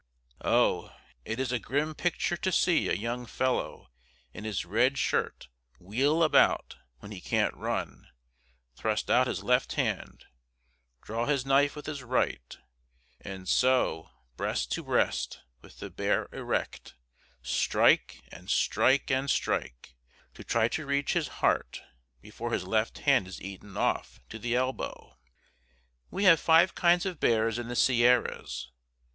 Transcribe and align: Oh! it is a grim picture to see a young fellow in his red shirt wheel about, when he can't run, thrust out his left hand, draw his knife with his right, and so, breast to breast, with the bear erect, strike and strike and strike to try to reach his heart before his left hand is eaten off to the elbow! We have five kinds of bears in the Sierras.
Oh! 0.43 0.91
it 1.25 1.39
is 1.39 1.51
a 1.51 1.59
grim 1.59 1.93
picture 1.93 2.35
to 2.35 2.51
see 2.51 2.89
a 2.89 2.93
young 2.93 3.27
fellow 3.27 3.91
in 4.33 4.45
his 4.45 4.65
red 4.65 4.97
shirt 4.97 5.47
wheel 5.77 6.23
about, 6.23 6.75
when 7.01 7.11
he 7.11 7.21
can't 7.21 7.53
run, 7.53 8.07
thrust 8.75 9.11
out 9.11 9.27
his 9.27 9.43
left 9.43 9.73
hand, 9.73 10.25
draw 11.03 11.27
his 11.27 11.45
knife 11.45 11.75
with 11.75 11.85
his 11.85 12.01
right, 12.01 12.57
and 13.19 13.47
so, 13.47 14.09
breast 14.37 14.71
to 14.71 14.81
breast, 14.83 15.41
with 15.61 15.77
the 15.77 15.91
bear 15.91 16.27
erect, 16.33 16.95
strike 17.43 18.23
and 18.31 18.49
strike 18.49 19.11
and 19.11 19.29
strike 19.29 19.93
to 20.33 20.43
try 20.43 20.67
to 20.69 20.87
reach 20.87 21.13
his 21.13 21.27
heart 21.45 21.83
before 22.21 22.53
his 22.53 22.63
left 22.63 22.97
hand 22.97 23.27
is 23.27 23.39
eaten 23.39 23.77
off 23.77 24.19
to 24.29 24.39
the 24.39 24.55
elbow! 24.55 25.19
We 26.09 26.23
have 26.23 26.39
five 26.39 26.73
kinds 26.73 27.05
of 27.05 27.19
bears 27.19 27.59
in 27.59 27.67
the 27.67 27.75
Sierras. 27.75 28.71